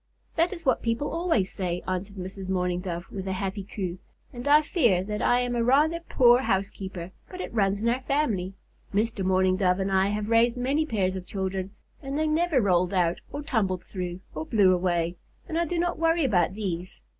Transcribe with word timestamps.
"That 0.35 0.51
is 0.51 0.65
what 0.65 0.81
people 0.81 1.11
always 1.11 1.51
say," 1.53 1.83
answered 1.87 2.15
Mrs. 2.15 2.49
Mourning 2.49 2.79
Dove, 2.79 3.05
with 3.11 3.27
a 3.27 3.33
happy 3.33 3.63
coo, 3.63 3.99
"and 4.33 4.47
I 4.47 4.63
fear 4.63 5.03
that 5.03 5.21
I 5.21 5.41
am 5.41 5.55
a 5.55 5.63
rather 5.63 5.99
poor 5.99 6.39
housekeeper, 6.41 7.11
but 7.29 7.39
it 7.39 7.53
runs 7.53 7.83
in 7.83 7.87
our 7.87 8.01
family. 8.01 8.55
Mr. 8.91 9.23
Mourning 9.23 9.57
Dove 9.57 9.79
and 9.79 9.91
I 9.91 10.07
have 10.07 10.31
raised 10.31 10.57
many 10.57 10.87
pairs 10.87 11.15
of 11.15 11.27
children, 11.27 11.69
and 12.01 12.17
they 12.17 12.25
never 12.25 12.59
rolled 12.59 12.95
out, 12.95 13.21
or 13.31 13.43
tumbled 13.43 13.83
through, 13.83 14.21
or 14.33 14.43
blew 14.43 14.73
away, 14.73 15.17
and 15.47 15.55
I 15.55 15.65
do 15.65 15.77
not 15.77 15.99
worry 15.99 16.25
about 16.25 16.55
these. 16.55 17.03